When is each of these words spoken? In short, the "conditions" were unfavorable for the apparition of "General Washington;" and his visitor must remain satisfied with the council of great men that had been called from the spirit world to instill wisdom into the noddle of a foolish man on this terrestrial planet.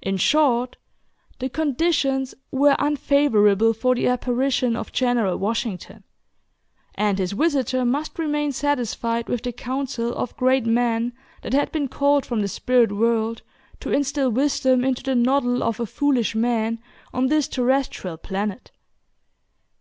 In 0.00 0.18
short, 0.18 0.76
the 1.40 1.48
"conditions" 1.48 2.32
were 2.52 2.76
unfavorable 2.78 3.72
for 3.72 3.96
the 3.96 4.06
apparition 4.06 4.76
of 4.76 4.92
"General 4.92 5.36
Washington;" 5.36 6.04
and 6.94 7.18
his 7.18 7.32
visitor 7.32 7.84
must 7.84 8.20
remain 8.20 8.52
satisfied 8.52 9.28
with 9.28 9.42
the 9.42 9.50
council 9.50 10.14
of 10.14 10.36
great 10.36 10.64
men 10.64 11.12
that 11.42 11.54
had 11.54 11.72
been 11.72 11.88
called 11.88 12.24
from 12.24 12.38
the 12.38 12.46
spirit 12.46 12.92
world 12.92 13.42
to 13.80 13.90
instill 13.90 14.30
wisdom 14.30 14.84
into 14.84 15.02
the 15.02 15.16
noddle 15.16 15.64
of 15.64 15.80
a 15.80 15.86
foolish 15.86 16.36
man 16.36 16.78
on 17.12 17.26
this 17.26 17.48
terrestrial 17.48 18.16
planet. 18.18 18.70